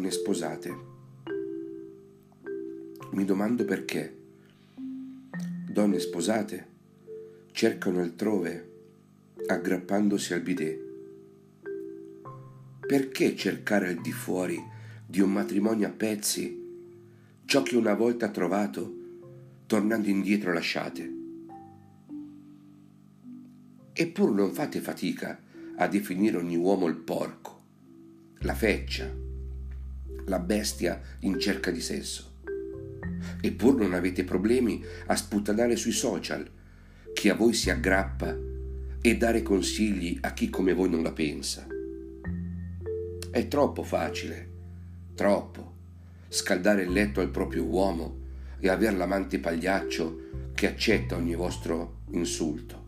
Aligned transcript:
donne 0.00 0.10
sposate. 0.12 0.76
Mi 3.10 3.26
domando 3.26 3.66
perché. 3.66 4.16
Donne 5.68 5.98
sposate 5.98 6.68
cercano 7.52 8.00
altrove 8.00 8.70
aggrappandosi 9.46 10.32
al 10.32 10.40
bidet. 10.40 10.80
Perché 12.86 13.36
cercare 13.36 13.88
al 13.88 14.00
di 14.00 14.10
fuori 14.10 14.58
di 15.06 15.20
un 15.20 15.32
matrimonio 15.32 15.86
a 15.86 15.90
pezzi 15.90 16.58
ciò 17.44 17.62
che 17.62 17.76
una 17.76 17.94
volta 17.94 18.30
trovato, 18.30 18.94
tornando 19.66 20.08
indietro 20.08 20.54
lasciate? 20.54 21.14
Eppur 23.92 24.32
non 24.32 24.50
fate 24.52 24.80
fatica 24.80 25.42
a 25.76 25.86
definire 25.88 26.38
ogni 26.38 26.56
uomo 26.56 26.86
il 26.86 26.96
porco, 26.96 27.60
la 28.38 28.54
feccia, 28.54 29.28
la 30.30 30.38
bestia 30.38 30.98
in 31.20 31.38
cerca 31.38 31.70
di 31.70 31.80
sesso. 31.80 32.28
Eppur 33.42 33.74
non 33.74 33.92
avete 33.92 34.24
problemi 34.24 34.82
a 35.06 35.16
sputtanare 35.16 35.76
sui 35.76 35.92
social 35.92 36.48
chi 37.12 37.28
a 37.28 37.34
voi 37.34 37.52
si 37.52 37.68
aggrappa 37.68 38.34
e 39.02 39.16
dare 39.16 39.42
consigli 39.42 40.16
a 40.22 40.32
chi 40.32 40.48
come 40.48 40.72
voi 40.72 40.88
non 40.88 41.02
la 41.02 41.12
pensa. 41.12 41.66
È 43.30 43.48
troppo 43.48 43.82
facile, 43.82 44.48
troppo, 45.14 45.74
scaldare 46.28 46.82
il 46.82 46.92
letto 46.92 47.20
al 47.20 47.30
proprio 47.30 47.64
uomo 47.64 48.18
e 48.60 48.68
aver 48.68 48.94
l'amante 48.94 49.40
pagliaccio 49.40 50.28
che 50.54 50.68
accetta 50.68 51.16
ogni 51.16 51.34
vostro 51.34 52.02
insulto. 52.12 52.78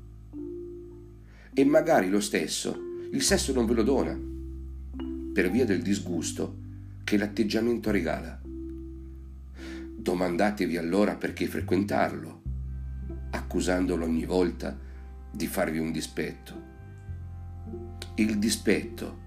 E 1.52 1.65
magari 1.65 2.09
lo 2.09 2.20
stesso 2.20 2.90
il 3.10 3.23
sesso 3.23 3.52
non 3.52 3.66
ve 3.66 3.74
lo 3.74 3.82
dona, 3.82 4.18
per 5.34 5.51
via 5.51 5.65
del 5.65 5.82
disgusto 5.82 6.60
che 7.13 7.18
l'atteggiamento 7.18 7.91
regala. 7.91 8.41
Domandatevi 9.99 10.79
allora 10.79 11.15
perché 11.15 11.46
frequentarlo, 11.46 12.41
accusandolo 13.32 14.07
ogni 14.07 14.24
volta 14.24 14.74
di 15.30 15.46
farvi 15.46 15.77
un 15.77 15.93
dispetto. 15.93 16.63
Il 18.15 18.38
dispetto 18.38 19.18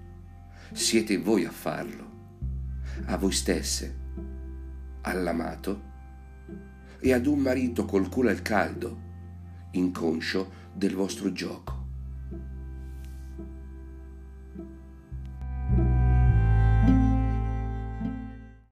siete 0.72 1.16
voi 1.18 1.44
a 1.44 1.52
farlo, 1.52 2.10
a 3.04 3.16
voi 3.18 3.30
stesse, 3.30 3.96
all'amato 5.02 5.82
e 6.98 7.12
ad 7.12 7.26
un 7.26 7.38
marito 7.38 7.84
col 7.84 8.08
culo 8.08 8.30
al 8.30 8.42
caldo, 8.42 9.00
inconscio 9.70 10.50
del 10.74 10.96
vostro 10.96 11.30
gioco. 11.30 11.75